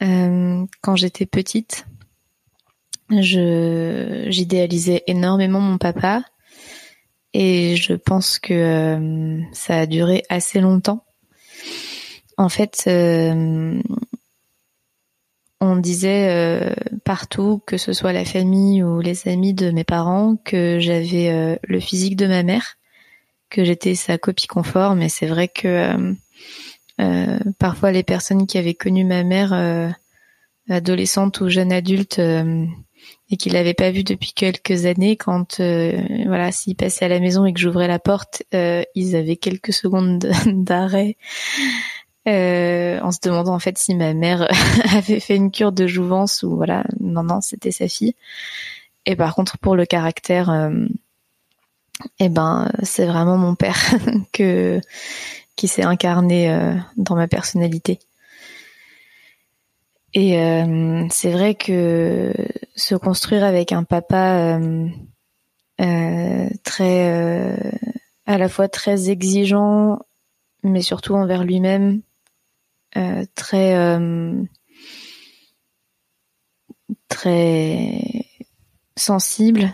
Quand 0.00 0.96
j'étais 0.96 1.24
petite, 1.24 1.86
je 3.10 4.26
j'idéalisais 4.28 5.04
énormément 5.06 5.60
mon 5.60 5.78
papa 5.78 6.22
et 7.34 7.74
je 7.76 7.94
pense 7.94 8.38
que 8.38 8.54
euh, 8.54 9.42
ça 9.52 9.80
a 9.80 9.86
duré 9.86 10.22
assez 10.28 10.60
longtemps. 10.60 11.04
En 12.36 12.48
fait, 12.48 12.84
euh, 12.86 13.80
on 15.60 15.76
disait 15.76 16.28
euh, 16.30 16.74
partout, 17.04 17.60
que 17.66 17.76
ce 17.76 17.92
soit 17.92 18.12
la 18.12 18.24
famille 18.24 18.84
ou 18.84 19.00
les 19.00 19.26
amis 19.28 19.52
de 19.52 19.72
mes 19.72 19.84
parents, 19.84 20.36
que 20.36 20.78
j'avais 20.78 21.58
le 21.62 21.80
physique 21.80 22.16
de 22.16 22.26
ma 22.28 22.44
mère, 22.44 22.76
que 23.50 23.64
j'étais 23.64 23.96
sa 23.96 24.16
copie 24.16 24.46
conforme. 24.46 25.02
Et 25.02 25.08
c'est 25.08 25.26
vrai 25.26 25.48
que 25.48 26.14
parfois 27.58 27.90
les 27.90 28.02
personnes 28.04 28.46
qui 28.46 28.58
avaient 28.58 28.74
connu 28.74 29.04
ma 29.04 29.24
mère 29.24 29.94
adolescente 30.68 31.40
ou 31.40 31.48
jeune 31.48 31.72
adulte 31.72 32.20
et 33.30 33.36
qui 33.36 33.50
l'avaient 33.50 33.74
pas 33.74 33.90
vue 33.90 34.04
depuis 34.04 34.32
quelques 34.32 34.86
années, 34.86 35.16
quand 35.16 35.60
voilà, 35.60 36.52
s'ils 36.52 36.76
passaient 36.76 37.06
à 37.06 37.08
la 37.08 37.20
maison 37.20 37.44
et 37.46 37.52
que 37.52 37.60
j'ouvrais 37.60 37.88
la 37.88 37.98
porte, 37.98 38.42
ils 38.52 39.16
avaient 39.16 39.36
quelques 39.36 39.72
secondes 39.72 40.26
d'arrêt 40.46 41.16
euh, 42.26 43.00
en 43.00 43.12
se 43.12 43.18
demandant 43.22 43.54
en 43.54 43.58
fait 43.58 43.76
si 43.76 43.94
ma 43.94 44.14
mère 44.14 44.48
avait 44.96 45.20
fait 45.20 45.36
une 45.36 45.50
cure 45.50 45.72
de 45.72 45.86
jouvence 45.86 46.42
ou 46.42 46.56
voilà, 46.56 46.84
non 47.00 47.22
non, 47.22 47.40
c'était 47.40 47.70
sa 47.70 47.86
fille. 47.88 48.14
Et 49.04 49.14
par 49.14 49.34
contre 49.34 49.58
pour 49.58 49.76
le 49.76 49.84
caractère, 49.84 50.48
euh, 50.48 50.86
eh 52.18 52.30
ben 52.30 52.70
c'est 52.82 53.06
vraiment 53.06 53.36
mon 53.36 53.54
père 53.54 53.78
que 54.32 54.80
qui 55.56 55.68
s'est 55.68 55.84
incarné 55.84 56.50
euh, 56.50 56.74
dans 56.96 57.14
ma 57.14 57.28
personnalité. 57.28 57.98
Et 60.14 60.38
euh, 60.40 61.06
c'est 61.10 61.32
vrai 61.32 61.54
que 61.54 62.32
se 62.76 62.94
construire 62.94 63.44
avec 63.44 63.72
un 63.72 63.84
papa 63.84 64.58
très 66.62 67.58
à 68.26 68.38
la 68.38 68.48
fois 68.48 68.68
très 68.68 69.10
exigeant 69.10 69.98
mais 70.64 70.82
surtout 70.82 71.14
envers 71.14 71.44
lui-même 71.44 72.00
euh, 72.96 73.24
très 73.34 73.76
euh, 73.76 74.42
très 77.08 78.00
sensible, 78.96 79.72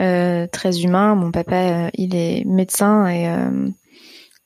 euh, 0.00 0.46
très 0.46 0.80
humain. 0.82 1.14
Mon 1.14 1.30
papa, 1.30 1.90
il 1.94 2.14
est 2.14 2.44
médecin 2.44 3.08
et 3.08 3.26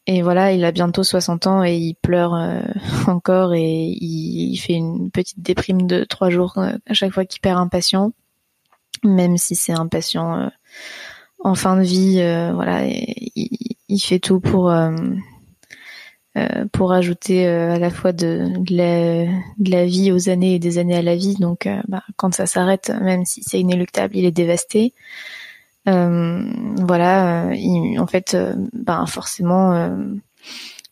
et 0.06 0.22
voilà, 0.22 0.52
il 0.52 0.64
a 0.64 0.72
bientôt 0.72 1.04
60 1.04 1.46
ans 1.46 1.64
et 1.64 1.76
il 1.76 1.94
pleure 1.94 2.34
encore 3.06 3.54
et 3.54 3.96
il, 4.00 4.56
fait 4.56 4.74
une 4.74 5.10
petite 5.10 5.40
déprime 5.40 5.86
de 5.86 6.04
trois 6.04 6.30
jours 6.30 6.58
à 6.58 6.94
chaque 6.94 7.12
fois 7.12 7.24
qu'il 7.24 7.40
perd 7.40 7.58
un 7.58 7.68
patient, 7.68 8.12
même 9.04 9.36
si 9.36 9.54
c'est 9.54 9.72
un 9.72 9.86
patient 9.86 10.50
en 11.38 11.54
fin 11.54 11.76
de 11.76 11.82
vie. 11.82 12.14
voilà, 12.54 12.84
il, 12.86 14.00
fait 14.00 14.18
tout 14.18 14.40
pour 14.40 14.70
euh, 16.38 16.64
pour 16.72 16.94
ajouter 16.94 17.46
euh, 17.46 17.74
à 17.74 17.78
la 17.78 17.90
fois 17.90 18.12
de, 18.12 18.48
la, 18.70 19.26
de, 19.58 19.70
la, 19.70 19.84
vie 19.84 20.12
aux 20.12 20.30
années 20.30 20.54
et 20.54 20.58
des 20.58 20.78
années 20.78 20.96
à 20.96 21.02
la 21.02 21.14
vie. 21.14 21.34
Donc, 21.34 21.66
euh, 21.66 21.76
bah, 21.88 22.02
quand 22.16 22.32
ça 22.32 22.46
s'arrête, 22.46 22.90
même 23.02 23.26
si 23.26 23.42
c'est 23.42 23.60
inéluctable, 23.60 24.16
il 24.16 24.24
est 24.24 24.30
dévasté. 24.30 24.94
Voilà, 25.86 27.50
en 27.98 28.06
fait, 28.06 28.36
ben 28.72 29.06
forcément, 29.06 29.90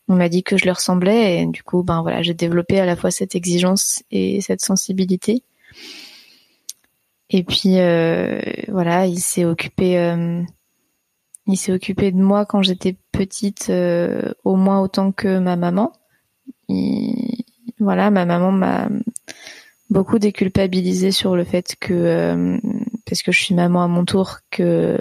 on 0.07 0.15
m'a 0.15 0.29
dit 0.29 0.43
que 0.43 0.57
je 0.57 0.65
le 0.65 0.71
ressemblais 0.71 1.41
et 1.41 1.45
du 1.45 1.63
coup, 1.63 1.83
ben 1.83 2.01
voilà, 2.01 2.21
j'ai 2.21 2.33
développé 2.33 2.79
à 2.79 2.85
la 2.85 2.95
fois 2.95 3.11
cette 3.11 3.35
exigence 3.35 4.03
et 4.11 4.41
cette 4.41 4.61
sensibilité. 4.61 5.43
Et 7.29 7.43
puis 7.43 7.75
voilà, 8.67 9.07
il 9.07 9.19
s'est 9.19 9.45
occupé 9.45 9.97
il 11.47 11.57
s'est 11.57 11.73
occupé 11.73 12.11
de 12.11 12.17
moi 12.17 12.45
quand 12.45 12.61
j'étais 12.61 12.95
petite, 13.11 13.69
euh, 13.69 14.33
au 14.43 14.55
moins 14.55 14.79
autant 14.79 15.11
que 15.11 15.39
ma 15.39 15.55
maman. 15.55 15.91
voilà, 17.79 18.11
ma 18.11 18.25
maman 18.25 18.51
m'a 18.51 18.89
beaucoup 19.89 20.19
déculpabilisé 20.19 21.11
sur 21.11 21.35
le 21.35 21.43
fait 21.43 21.75
que, 21.79 21.93
euh, 21.93 22.57
parce 23.11 23.23
que 23.23 23.31
je 23.31 23.43
suis 23.43 23.53
maman 23.53 23.83
à 23.83 23.87
mon 23.87 24.05
tour, 24.05 24.39
que 24.49 24.97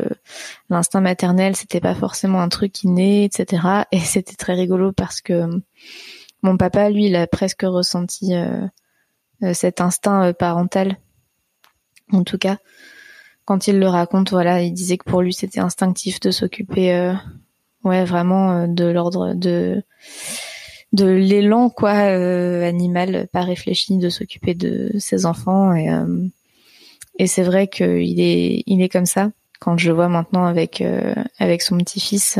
l'instinct 0.69 1.01
maternel 1.01 1.57
c'était 1.57 1.81
pas 1.81 1.95
forcément 1.95 2.43
un 2.43 2.49
truc 2.49 2.83
inné, 2.83 3.25
etc. 3.25 3.63
Et 3.93 4.01
c'était 4.01 4.37
très 4.37 4.55
rigolo 4.55 4.93
parce 4.93 5.21
que 5.21 5.49
mon 6.43 6.57
papa, 6.57 6.91
lui, 6.91 7.07
il 7.07 7.17
a 7.17 7.27
presque 7.27 7.63
ressenti 7.63 8.35
euh, 8.35 8.67
cet 9.55 9.81
instinct 9.81 10.33
parental, 10.33 10.99
en 12.13 12.25
tout 12.25 12.39
cas 12.39 12.59
quand 13.51 13.67
il 13.67 13.81
le 13.81 13.89
raconte, 13.89 14.31
voilà, 14.31 14.63
il 14.63 14.73
disait 14.73 14.97
que 14.97 15.11
pour 15.11 15.23
lui 15.23 15.33
c'était 15.33 15.59
instinctif 15.59 16.21
de 16.21 16.31
s'occuper, 16.31 16.95
euh, 16.95 17.15
ouais, 17.83 18.05
vraiment 18.05 18.53
euh, 18.53 18.67
de 18.69 18.85
l'ordre 18.85 19.35
de 19.35 19.83
de 20.93 21.07
l'élan 21.07 21.69
quoi 21.69 21.95
euh, 21.95 22.65
animal 22.65 23.27
pas 23.33 23.43
réfléchi 23.43 23.99
de 23.99 24.09
s'occuper 24.09 24.55
de 24.55 24.93
ses 25.01 25.27
enfants 25.27 25.75
et 25.75 25.89
et 27.21 27.27
c'est 27.27 27.43
vrai 27.43 27.69
qu'il 27.69 28.19
est 28.19 28.63
il 28.67 28.81
est 28.81 28.89
comme 28.89 29.05
ça. 29.05 29.31
Quand 29.61 29.77
je 29.77 29.93
vois 29.93 30.09
maintenant 30.09 30.47
avec 30.47 30.83
avec 31.39 31.61
son 31.61 31.77
petit 31.77 32.01
fils 32.01 32.39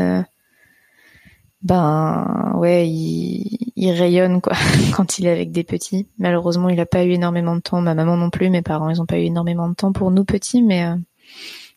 ben 1.61 2.55
ouais 2.57 2.89
il, 2.89 3.59
il 3.75 3.91
rayonne 3.91 4.41
quoi 4.41 4.53
quand 4.95 5.19
il 5.19 5.27
est 5.27 5.29
avec 5.29 5.51
des 5.51 5.63
petits. 5.63 6.07
Malheureusement 6.17 6.67
il 6.69 6.79
a 6.79 6.87
pas 6.87 7.05
eu 7.05 7.11
énormément 7.11 7.55
de 7.55 7.61
temps. 7.61 7.79
Ma 7.79 7.93
maman 7.93 8.17
non 8.17 8.31
plus 8.31 8.49
mes 8.49 8.63
parents 8.63 8.89
ils 8.89 8.99
ont 8.99 9.05
pas 9.05 9.19
eu 9.19 9.25
énormément 9.25 9.69
de 9.69 9.75
temps 9.75 9.93
pour 9.93 10.09
nous 10.09 10.25
petits 10.25 10.63
mais 10.63 10.87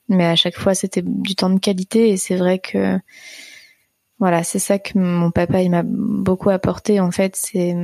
mais 0.09 0.25
à 0.25 0.35
chaque 0.35 0.57
fois 0.57 0.75
c'était 0.75 1.03
du 1.05 1.35
temps 1.35 1.51
de 1.51 1.59
qualité. 1.59 2.09
Et 2.09 2.17
c'est 2.17 2.37
vrai 2.37 2.59
que 2.59 2.99
voilà 4.19 4.45
c'est 4.45 4.59
ça 4.59 4.79
que 4.79 4.99
mon 4.99 5.31
papa 5.31 5.61
il 5.61 5.71
m'a 5.71 5.83
beaucoup 5.85 6.49
apporté 6.49 7.01
en 7.01 7.11
fait. 7.11 7.37
C'est 7.37 7.77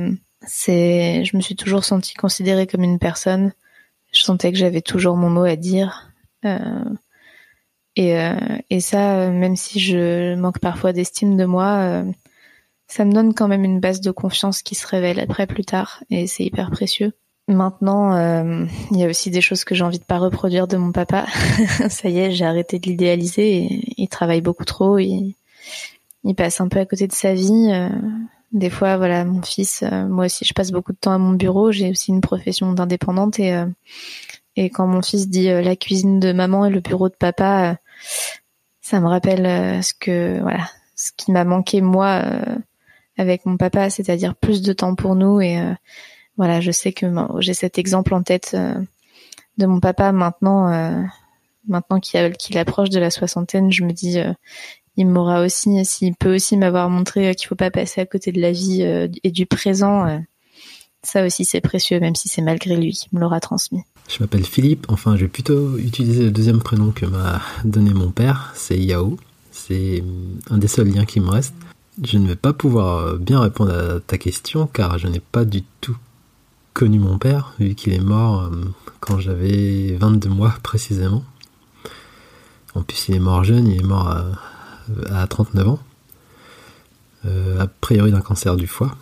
c'est 0.47 1.23
je 1.25 1.37
me 1.37 1.43
suis 1.43 1.55
toujours 1.55 1.83
sentie 1.83 2.15
considérée 2.15 2.65
comme 2.65 2.83
une 2.83 2.97
personne 2.97 3.53
je 4.11 4.21
sentais 4.21 4.51
que 4.51 4.57
j'avais 4.57 4.81
toujours 4.81 5.15
mon 5.15 5.29
mot 5.29 5.43
à 5.43 5.55
dire 5.55 6.11
euh, 6.45 6.83
et 7.95 8.19
euh, 8.19 8.35
et 8.69 8.79
ça 8.79 9.29
même 9.29 9.55
si 9.55 9.79
je 9.79 10.35
manque 10.35 10.59
parfois 10.59 10.93
d'estime 10.93 11.37
de 11.37 11.45
moi 11.45 11.77
euh, 11.79 12.11
ça 12.87 13.05
me 13.05 13.13
donne 13.13 13.33
quand 13.33 13.47
même 13.47 13.63
une 13.63 13.79
base 13.79 14.01
de 14.01 14.11
confiance 14.11 14.61
qui 14.61 14.75
se 14.75 14.87
révèle 14.87 15.19
après 15.19 15.47
plus 15.47 15.65
tard 15.65 16.03
et 16.09 16.27
c'est 16.27 16.43
hyper 16.43 16.71
précieux 16.71 17.13
Maintenant, 17.51 18.15
euh, 18.15 18.65
il 18.91 18.97
y 18.97 19.03
a 19.03 19.07
aussi 19.07 19.29
des 19.29 19.41
choses 19.41 19.63
que 19.63 19.75
j'ai 19.75 19.83
envie 19.83 19.99
de 19.99 20.05
pas 20.05 20.19
reproduire 20.19 20.67
de 20.67 20.77
mon 20.77 20.91
papa. 20.91 21.25
Ça 21.89 22.09
y 22.09 22.19
est, 22.19 22.31
j'ai 22.31 22.45
arrêté 22.45 22.79
de 22.79 22.87
l'idéaliser. 22.87 23.67
Il 23.97 24.07
travaille 24.07 24.41
beaucoup 24.41 24.65
trop. 24.65 24.99
Il, 24.99 25.35
passe 26.37 26.61
un 26.61 26.69
peu 26.69 26.79
à 26.79 26.85
côté 26.85 27.07
de 27.07 27.13
sa 27.13 27.33
vie. 27.33 27.69
Euh, 27.71 27.89
des 28.51 28.69
fois, 28.69 28.97
voilà, 28.97 29.25
mon 29.25 29.41
fils, 29.41 29.83
euh, 29.83 30.07
moi 30.07 30.25
aussi, 30.25 30.45
je 30.45 30.53
passe 30.53 30.71
beaucoup 30.71 30.91
de 30.91 30.97
temps 30.97 31.13
à 31.13 31.17
mon 31.17 31.33
bureau. 31.33 31.71
J'ai 31.71 31.89
aussi 31.89 32.11
une 32.11 32.21
profession 32.21 32.73
d'indépendante 32.73 33.39
et 33.39 33.55
et 34.57 34.69
quand 34.69 34.85
mon 34.85 35.01
fils 35.01 35.29
dit 35.29 35.47
la 35.47 35.75
cuisine 35.77 36.19
de 36.19 36.33
maman 36.33 36.65
et 36.65 36.69
le 36.69 36.81
bureau 36.81 37.07
de 37.07 37.15
papa, 37.15 37.77
ça 38.81 38.99
me 38.99 39.07
rappelle 39.07 39.81
ce 39.81 39.93
que 39.93 40.41
voilà, 40.41 40.67
ce 40.95 41.11
qui 41.15 41.31
m'a 41.31 41.45
manqué 41.45 41.79
moi 41.79 42.21
avec 43.17 43.45
mon 43.45 43.55
papa, 43.55 43.89
c'est-à-dire 43.89 44.35
plus 44.35 44.61
de 44.61 44.73
temps 44.73 44.95
pour 44.95 45.15
nous 45.15 45.39
et 45.39 45.57
voilà, 46.37 46.61
je 46.61 46.71
sais 46.71 46.91
que 46.91 47.05
j'ai 47.39 47.53
cet 47.53 47.77
exemple 47.77 48.13
en 48.13 48.23
tête 48.23 48.51
euh, 48.53 48.73
de 49.57 49.65
mon 49.65 49.79
papa 49.79 50.11
maintenant, 50.11 50.71
euh, 50.71 51.03
maintenant 51.67 51.99
qu'il 51.99 52.57
approche 52.57 52.89
de 52.89 52.99
la 52.99 53.11
soixantaine, 53.11 53.71
je 53.71 53.83
me 53.83 53.91
dis, 53.91 54.19
euh, 54.19 54.33
il 54.97 55.07
m'aura 55.07 55.41
aussi, 55.41 55.85
s'il 55.85 56.15
peut 56.15 56.35
aussi 56.35 56.57
m'avoir 56.57 56.89
montré 56.89 57.33
qu'il 57.35 57.47
faut 57.47 57.55
pas 57.55 57.71
passer 57.71 58.01
à 58.01 58.05
côté 58.05 58.31
de 58.31 58.41
la 58.41 58.51
vie 58.51 58.83
et 59.23 59.31
du 59.31 59.45
présent. 59.45 60.21
ça 61.03 61.25
aussi 61.25 61.45
c'est 61.45 61.61
précieux, 61.61 61.99
même 61.99 62.15
si 62.15 62.27
c'est 62.27 62.41
malgré 62.41 62.75
lui 62.75 62.93
qui 62.93 63.07
me 63.13 63.19
l'aura 63.19 63.39
transmis. 63.39 63.81
Je 64.09 64.17
m'appelle 64.19 64.45
Philippe, 64.45 64.85
enfin 64.89 65.15
je 65.15 65.21
vais 65.21 65.27
plutôt 65.29 65.77
utiliser 65.77 66.23
le 66.23 66.31
deuxième 66.31 66.59
prénom 66.59 66.91
que 66.91 67.05
m'a 67.05 67.41
donné 67.63 67.93
mon 67.93 68.11
père, 68.11 68.51
c'est 68.55 68.77
Yao. 68.77 69.17
C'est 69.51 70.03
un 70.49 70.57
des 70.57 70.67
seuls 70.67 70.87
liens 70.87 71.05
qui 71.05 71.19
me 71.19 71.29
reste. 71.29 71.53
Je 72.03 72.17
ne 72.17 72.27
vais 72.27 72.35
pas 72.35 72.53
pouvoir 72.53 73.17
bien 73.17 73.39
répondre 73.41 73.73
à 73.73 73.99
ta 73.99 74.17
question 74.17 74.67
car 74.67 74.97
je 74.97 75.07
n'ai 75.07 75.19
pas 75.19 75.45
du 75.45 75.63
tout 75.81 75.97
connu 76.73 76.99
mon 76.99 77.17
père, 77.17 77.53
vu 77.59 77.75
qu'il 77.75 77.93
est 77.93 77.99
mort 77.99 78.43
euh, 78.43 78.65
quand 78.99 79.19
j'avais 79.19 79.95
22 79.99 80.29
mois 80.29 80.55
précisément. 80.63 81.23
En 82.75 82.83
plus, 82.83 83.09
il 83.09 83.15
est 83.15 83.19
mort 83.19 83.43
jeune, 83.43 83.67
il 83.67 83.81
est 83.81 83.85
mort 83.85 84.07
à, 84.07 84.25
39 85.27 85.67
ans, 85.67 85.79
euh, 87.25 87.59
a 87.59 87.67
priori 87.67 88.11
d'un 88.11 88.21
cancer 88.21 88.55
du 88.55 88.67
foie. 88.67 88.95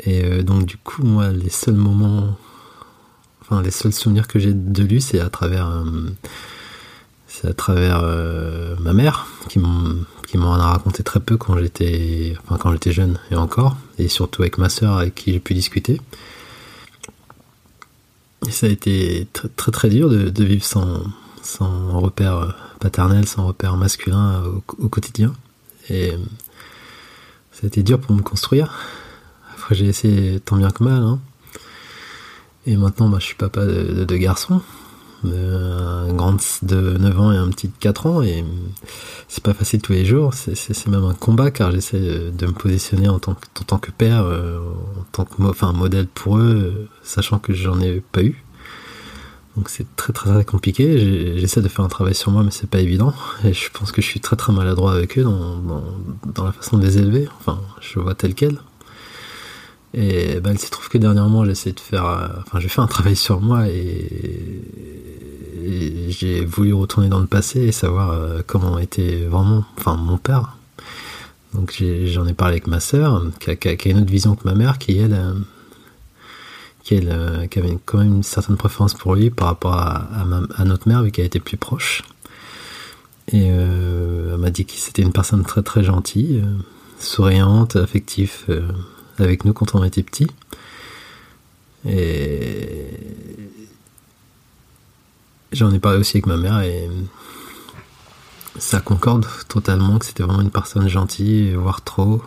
Et 0.00 0.24
euh, 0.24 0.42
donc, 0.42 0.66
du 0.66 0.76
coup, 0.76 1.02
moi, 1.02 1.30
les 1.30 1.50
seuls 1.50 1.74
moments, 1.74 2.36
enfin, 3.42 3.62
les 3.62 3.70
seuls 3.70 3.92
souvenirs 3.92 4.28
que 4.28 4.38
j'ai 4.38 4.54
de 4.54 4.82
lui, 4.82 5.00
c'est 5.00 5.20
à 5.20 5.28
travers, 5.28 5.84
c'est 7.26 7.48
à 7.48 7.52
travers 7.52 8.02
ma 8.80 8.92
mère 8.92 9.26
qui 9.48 9.58
m'en 9.58 10.54
a 10.54 10.66
raconté 10.72 11.02
très 11.02 11.20
peu 11.20 11.36
quand 11.36 11.58
j'étais 11.58 12.34
enfin 12.44 12.56
quand 12.56 12.72
j'étais 12.72 12.92
jeune 12.92 13.18
et 13.32 13.34
encore 13.34 13.76
et 13.98 14.06
surtout 14.06 14.42
avec 14.42 14.58
ma 14.58 14.68
sœur 14.68 14.98
avec 14.98 15.16
qui 15.16 15.32
j'ai 15.32 15.40
pu 15.40 15.54
discuter 15.54 16.00
et 18.46 18.50
ça 18.50 18.66
a 18.66 18.70
été 18.70 19.26
très, 19.32 19.70
très 19.70 19.88
dur 19.88 20.08
de, 20.08 20.44
vivre 20.44 20.64
sans, 20.64 21.02
sans 21.42 22.00
repère 22.00 22.56
paternel 22.80 23.26
sans 23.26 23.46
repère 23.46 23.76
masculin 23.76 24.42
au, 24.66 24.88
quotidien. 24.88 25.32
Et 25.88 26.12
ça 27.52 27.60
a 27.64 27.66
été 27.66 27.82
dur 27.82 28.00
pour 28.00 28.14
me 28.14 28.22
construire. 28.22 28.72
Après 29.54 29.74
j'ai 29.74 29.86
essayé 29.86 30.40
tant 30.40 30.56
bien 30.56 30.70
que 30.70 30.82
mal 30.84 31.02
hein. 31.02 31.20
Et 32.66 32.76
maintenant, 32.76 33.08
bah, 33.08 33.18
je 33.20 33.24
suis 33.24 33.34
papa 33.34 33.64
de 33.64 34.04
deux 34.04 34.16
garçons. 34.16 34.60
Un 35.24 36.14
grand 36.14 36.36
de 36.62 36.96
9 36.98 37.20
ans 37.20 37.32
et 37.32 37.36
un 37.36 37.48
petit 37.48 37.68
de 37.68 37.74
4 37.78 38.06
ans. 38.06 38.22
Et 38.22 38.44
c'est 39.28 39.42
pas 39.42 39.54
facile 39.54 39.80
tous 39.80 39.92
les 39.92 40.04
jours. 40.04 40.34
C'est 40.34 40.86
même 40.86 41.04
un 41.04 41.14
combat 41.14 41.50
car 41.50 41.72
j'essaie 41.72 41.98
de 41.98 42.46
me 42.46 42.52
positionner 42.52 43.08
en 43.08 43.18
tant 43.18 43.34
que, 43.34 43.90
père 43.90 44.24
euh, 44.24 44.60
en 44.98 45.04
tant 45.12 45.24
que 45.24 45.72
modèle 45.72 46.06
pour 46.06 46.38
eux 46.38 46.88
sachant 47.02 47.38
que 47.38 47.52
j'en 47.52 47.80
ai 47.80 48.00
pas 48.00 48.22
eu 48.22 48.42
donc 49.56 49.68
c'est 49.68 49.86
très, 49.96 50.12
très 50.12 50.44
compliqué. 50.44 51.36
J'essaie 51.38 51.60
de 51.60 51.68
faire 51.68 51.84
un 51.84 51.88
travail 51.88 52.14
sur 52.14 52.30
moi 52.30 52.42
mais 52.42 52.50
c'est 52.50 52.70
pas 52.70 52.80
évident. 52.80 53.12
Et 53.44 53.52
je 53.52 53.70
pense 53.70 53.92
que 53.92 54.00
je 54.00 54.06
suis 54.06 54.20
très 54.20 54.36
très 54.36 54.52
maladroit 54.52 54.92
avec 54.92 55.18
eux 55.18 55.24
dans, 55.24 56.44
la 56.44 56.52
façon 56.52 56.78
de 56.78 56.84
les 56.84 56.98
élever. 56.98 57.28
Enfin 57.40 57.60
je 57.80 57.98
vois 57.98 58.14
tel 58.14 58.34
quel. 58.34 58.58
Et 59.92 60.38
ben, 60.40 60.52
il 60.52 60.58
se 60.58 60.70
trouve 60.70 60.88
que 60.88 60.98
dernièrement, 60.98 61.44
j'essaie 61.44 61.72
de 61.72 61.80
faire, 61.80 62.06
euh, 62.06 62.28
enfin, 62.46 62.60
j'ai 62.60 62.68
fait 62.68 62.80
un 62.80 62.86
travail 62.86 63.16
sur 63.16 63.40
moi 63.40 63.68
et, 63.68 64.62
j'ai 66.08 66.44
voulu 66.44 66.72
retourner 66.72 67.08
dans 67.08 67.20
le 67.20 67.26
passé 67.26 67.60
et 67.60 67.72
savoir 67.72 68.10
euh, 68.12 68.40
comment 68.46 68.78
était 68.78 69.24
vraiment, 69.26 69.64
enfin, 69.78 69.96
mon 69.96 70.16
père. 70.16 70.56
Donc 71.54 71.82
j'en 72.04 72.26
ai, 72.26 72.32
parlé 72.32 72.54
avec 72.54 72.66
ma 72.66 72.80
sœur, 72.80 73.24
qui 73.40 73.50
a, 73.50 73.90
une 73.90 73.98
autre 73.98 74.10
vision 74.10 74.36
que 74.36 74.44
ma 74.44 74.54
mère, 74.54 74.78
qui 74.78 74.96
elle, 74.98 75.34
euh, 76.80 76.84
qui, 76.84 76.94
elle, 76.94 77.48
qui 77.48 77.58
avait 77.58 77.78
quand 77.84 77.98
même 77.98 78.16
une 78.16 78.22
certaine 78.22 78.56
préférence 78.56 78.94
pour 78.94 79.14
lui 79.14 79.30
par 79.30 79.48
rapport 79.48 79.74
à, 79.74 80.08
à, 80.56 80.64
notre 80.64 80.88
mère, 80.88 81.02
vu 81.02 81.10
qu'elle 81.10 81.26
était 81.26 81.40
plus 81.40 81.56
proche. 81.56 82.02
Et 83.32 83.46
elle 83.46 84.36
m'a 84.38 84.50
dit 84.50 84.64
que 84.66 84.72
c'était 84.72 85.02
une 85.02 85.12
personne 85.12 85.44
très 85.44 85.62
très 85.62 85.84
gentille, 85.84 86.42
souriante, 86.98 87.76
affective 87.76 88.32
avec 89.18 89.44
nous 89.44 89.52
quand 89.52 89.74
on 89.76 89.84
était 89.84 90.02
petit. 90.02 90.26
Et 91.88 92.88
j'en 95.52 95.72
ai 95.72 95.78
parlé 95.78 95.98
aussi 95.98 96.16
avec 96.16 96.26
ma 96.26 96.36
mère 96.36 96.60
et 96.60 96.88
ça 98.58 98.80
concorde 98.80 99.26
totalement 99.48 99.98
que 99.98 100.06
c'était 100.06 100.22
vraiment 100.22 100.42
une 100.42 100.50
personne 100.50 100.88
gentille, 100.88 101.54
voire 101.54 101.82
trop, 101.82 102.22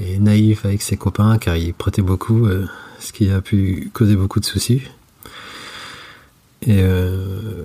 et 0.00 0.18
naïf 0.18 0.64
avec 0.64 0.82
ses 0.82 0.96
copains 0.96 1.38
car 1.38 1.56
il 1.56 1.74
prêtait 1.74 2.02
beaucoup, 2.02 2.46
euh, 2.46 2.66
ce 2.98 3.12
qui 3.12 3.30
a 3.30 3.40
pu 3.40 3.90
causer 3.92 4.16
beaucoup 4.16 4.40
de 4.40 4.44
soucis. 4.44 4.82
Et, 6.62 6.80
euh, 6.82 7.64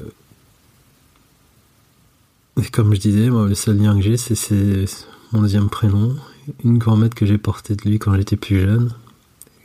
et 2.62 2.66
comme 2.68 2.94
je 2.94 3.00
disais, 3.00 3.30
moi, 3.30 3.48
le 3.48 3.56
seul 3.56 3.78
lien 3.78 3.96
que 3.96 4.02
j'ai, 4.02 4.18
c'est 4.18 4.86
mon 5.32 5.42
deuxième 5.42 5.70
prénom 5.70 6.16
une 6.64 6.78
grand-mère 6.78 7.10
que 7.10 7.26
j'ai 7.26 7.38
portée 7.38 7.76
de 7.76 7.82
lui 7.84 8.00
quand 8.00 8.14
j'étais 8.16 8.36
plus 8.36 8.60
jeune, 8.60 8.94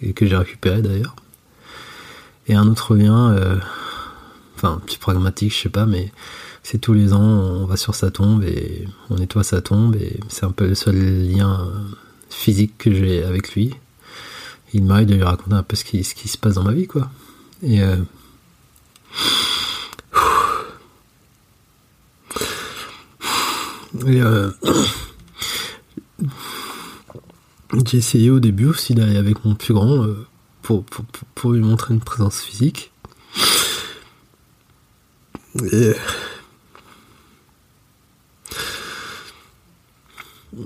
et 0.03 0.13
que 0.13 0.27
j'ai 0.27 0.37
récupéré 0.37 0.83
d'ailleurs. 0.83 1.15
Et 2.47 2.55
un 2.55 2.67
autre 2.67 2.97
lien, 2.97 3.33
euh, 3.33 3.59
enfin, 4.57 4.81
plus 4.87 4.97
pragmatique, 4.97 5.55
je 5.55 5.59
sais 5.63 5.69
pas, 5.69 5.87
mais 5.87 6.11
c'est 6.63 6.79
tous 6.79 6.93
les 6.93 7.13
ans, 7.13 7.21
on 7.21 7.67
va 7.67 7.77
sur 7.77 7.95
sa 7.95 8.11
tombe 8.11 8.43
et 8.45 8.87
on 9.09 9.17
nettoie 9.17 9.45
sa 9.45 9.61
tombe, 9.61 9.97
et 9.97 10.21
c'est 10.29 10.45
un 10.45 10.53
peu 10.53 10.67
le 10.67 10.75
seul 10.75 10.97
lien 10.97 11.61
euh, 11.61 11.97
physique 12.31 12.79
que 12.79 12.93
j'ai 12.93 13.23
avec 13.23 13.55
lui. 13.55 13.75
Il 14.73 14.85
m'arrive 14.85 15.09
de 15.09 15.15
lui 15.15 15.23
raconter 15.23 15.55
un 15.55 15.63
peu 15.63 15.77
ce 15.77 15.85
qui, 15.85 16.03
se 16.03 16.39
passe 16.39 16.55
dans 16.55 16.65
ma 16.65 16.73
vie, 16.73 16.87
quoi. 16.87 17.11
Et. 17.63 17.83
Euh, 17.83 17.97
et 24.07 24.21
J'ai 27.87 27.99
essayé 27.99 28.31
au 28.31 28.41
début 28.41 28.67
aussi 28.67 28.95
d'aller 28.95 29.17
avec 29.17 29.45
mon 29.45 29.55
plus 29.55 29.75
grand 29.75 30.03
euh, 30.05 30.27
pour, 30.63 30.85
pour, 31.35 31.53
lui 31.53 31.61
montrer 31.61 31.95
une 31.95 32.01
présence 32.01 32.41
physique. 32.41 32.91
Et, 35.73 35.93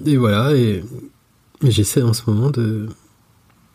et 0.06 0.16
voilà, 0.16 0.54
et, 0.54 0.82
j'essaie 1.70 2.02
en 2.02 2.12
ce 2.12 2.22
moment 2.28 2.50
de, 2.50 2.88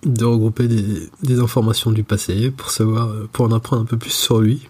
de 0.04 0.26
regrouper 0.26 0.68
des, 0.68 1.10
des, 1.24 1.40
informations 1.40 1.92
du 1.92 2.04
passé 2.04 2.52
pour 2.52 2.72
savoir, 2.72 3.14
pour 3.32 3.46
en 3.46 3.52
apprendre 3.52 3.82
un 3.82 3.86
peu 3.86 3.98
plus 3.98 4.12
sur 4.12 4.40
lui. 4.42 4.68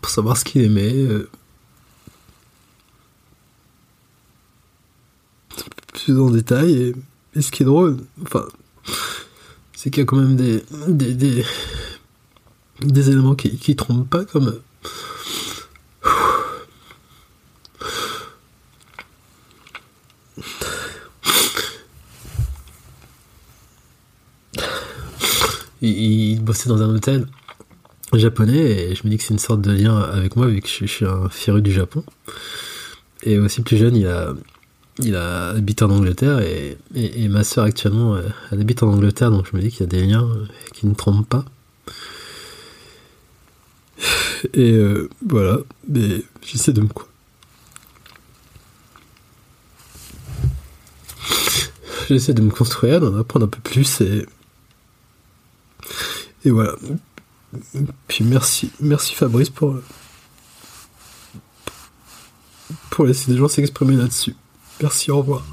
Pour 0.00 0.10
savoir 0.10 0.36
ce 0.36 0.44
qu'il 0.44 0.62
aimait. 0.62 0.94
Euh, 0.94 1.28
plus 6.04 6.18
en 6.20 6.30
détail. 6.30 6.94
Et, 7.34 7.42
ce 7.42 7.50
qui 7.50 7.62
est 7.62 7.66
drôle, 7.66 7.96
enfin, 8.22 8.44
c'est 9.74 9.90
qu'il 9.90 10.00
y 10.00 10.02
a 10.02 10.06
quand 10.06 10.16
même 10.16 10.36
des, 10.36 10.62
des, 10.88 11.14
des, 12.80 13.10
éléments 13.10 13.34
qui, 13.34 13.56
qui 13.56 13.74
trompent 13.74 14.08
pas, 14.08 14.24
comme. 14.24 14.60
Il, 25.84 26.40
bossait 26.40 26.68
dans 26.68 26.80
un 26.82 26.88
hôtel 26.94 27.26
japonais 28.14 28.90
et 28.90 28.94
je 28.94 29.02
me 29.04 29.10
dis 29.10 29.18
que 29.18 29.22
c'est 29.22 29.34
une 29.34 29.38
sorte 29.38 29.60
de 29.60 29.72
lien 29.72 29.98
avec 29.98 30.36
moi 30.36 30.46
vu 30.46 30.60
que 30.60 30.68
je, 30.68 30.86
suis 30.86 31.04
un 31.04 31.28
féru 31.28 31.60
du 31.62 31.72
Japon. 31.72 32.04
Et 33.22 33.38
aussi 33.38 33.60
plus 33.62 33.76
jeune, 33.76 33.96
il 33.96 34.06
a, 34.06 34.32
il 34.98 35.14
a 35.16 35.48
habité 35.50 35.84
en 35.84 35.90
Angleterre 35.90 36.40
et, 36.40 36.78
ma 37.28 37.44
soeur 37.44 37.64
actuellement 37.64 38.14
euh, 38.14 38.22
elle 38.50 38.60
habite 38.60 38.82
en 38.82 38.92
Angleterre 38.92 39.30
donc 39.30 39.46
je 39.50 39.56
me 39.56 39.62
dis 39.62 39.70
qu'il 39.70 39.80
y 39.80 39.82
a 39.84 39.86
des 39.86 40.02
liens 40.02 40.24
euh, 40.24 40.46
qui 40.72 40.86
ne 40.86 40.94
trompent 40.94 41.28
pas. 41.28 41.44
Et 44.54 44.72
euh, 44.72 45.08
voilà. 45.26 45.58
Mais 45.88 46.22
j'essaie 46.42 46.72
de 46.72 46.80
me 46.80 46.88
quoi 46.88 47.08
j'essaie 52.08 52.34
de 52.34 52.42
me 52.42 52.50
construire 52.50 53.00
d'en 53.00 53.16
apprendre 53.18 53.46
un 53.46 53.48
peu 53.48 53.60
plus 53.60 54.00
et 54.00 54.26
et 56.44 56.50
voilà 56.50 56.74
puis 58.08 58.24
merci 58.24 58.70
merci 58.80 59.14
Fabrice 59.14 59.50
pour 59.50 59.76
pour 62.90 63.06
laisser 63.06 63.30
des 63.30 63.36
gens 63.36 63.48
s'exprimer 63.48 63.96
là-dessus 63.96 64.34
Merci, 64.82 65.10
au 65.10 65.18
revoir. 65.18 65.44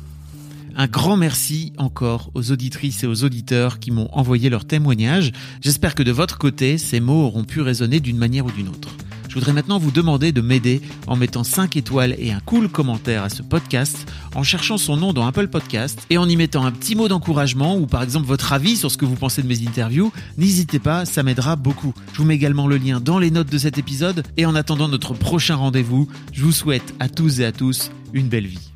Un 0.76 0.88
grand 0.88 1.18
merci 1.18 1.74
encore 1.78 2.32
aux 2.34 2.52
auditrices 2.52 3.04
et 3.04 3.08
aux 3.08 3.24
auditeurs 3.24 3.80
qui 3.80 3.92
m'ont 3.92 4.10
envoyé 4.14 4.50
leurs 4.50 4.66
témoignages. 4.66 5.32
J'espère 5.62 5.96
que 5.96 6.04
de 6.04 6.12
votre 6.12 6.38
côté, 6.38 6.78
ces 6.78 7.00
mots 7.00 7.26
auront 7.26 7.44
pu 7.44 7.62
résonner 7.62 8.00
d'une 8.00 8.18
manière 8.18 8.46
ou 8.46 8.52
d'une 8.52 8.70
autre. 8.70 8.90
Je 9.32 9.36
voudrais 9.36 9.54
maintenant 9.54 9.80
vous 9.80 9.92
demander 9.92 10.34
de 10.34 10.42
m'aider 10.42 10.82
en 11.08 11.16
mettant 11.16 11.46
5 11.46 11.78
étoiles 11.78 12.18
et 12.20 12.34
un 12.34 12.42
cool 12.42 12.68
commentaire 12.68 13.24
à 13.24 13.30
ce 13.30 13.42
podcast, 13.42 14.06
en 14.36 14.44
cherchant 14.44 14.78
son 14.78 14.98
nom 14.98 15.14
dans 15.14 15.26
Apple 15.26 15.48
Podcast 15.48 16.06
et 16.10 16.18
en 16.18 16.28
y 16.28 16.36
mettant 16.36 16.66
un 16.66 16.72
petit 16.74 16.96
mot 16.96 17.08
d'encouragement 17.08 17.78
ou 17.78 17.88
par 17.88 18.04
exemple 18.04 18.28
votre 18.28 18.52
avis 18.52 18.76
sur 18.76 18.92
ce 18.92 18.98
que 18.98 19.06
vous 19.06 19.16
pensez 19.16 19.42
de 19.42 19.48
mes 19.48 19.66
interviews. 19.66 20.12
N'hésitez 20.38 20.80
pas, 20.80 21.06
ça 21.06 21.24
m'aidera 21.24 21.56
beaucoup. 21.56 21.94
Je 22.12 22.18
vous 22.18 22.26
mets 22.26 22.36
également 22.36 22.68
le 22.68 22.76
lien 22.76 23.00
dans 23.00 23.20
les 23.20 23.32
notes 23.32 23.50
de 23.50 23.58
cet 23.58 23.78
épisode 23.78 24.26
et 24.36 24.46
en 24.46 24.54
attendant 24.54 24.90
notre 24.90 25.14
prochain 25.14 25.56
rendez-vous, 25.56 26.10
je 26.34 26.44
vous 26.44 26.52
souhaite 26.52 26.94
à 27.00 27.08
tous 27.08 27.40
et 27.40 27.46
à 27.46 27.54
tous 27.54 27.90
une 28.12 28.28
belle 28.28 28.48
vie. 28.48 28.70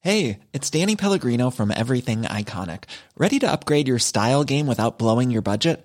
Hey, 0.00 0.40
it's 0.52 0.70
Danny 0.70 0.96
Pellegrino 0.96 1.50
from 1.50 1.70
Everything 1.70 2.22
Iconic. 2.22 2.84
Ready 3.16 3.38
to 3.38 3.46
upgrade 3.46 3.86
your 3.86 4.00
style 4.00 4.42
game 4.42 4.66
without 4.66 4.98
blowing 4.98 5.30
your 5.30 5.42
budget? 5.42 5.84